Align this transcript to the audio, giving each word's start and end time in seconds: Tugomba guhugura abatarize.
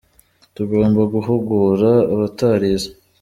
Tugomba 0.55 1.01
guhugura 1.13 1.89
abatarize. 2.13 2.89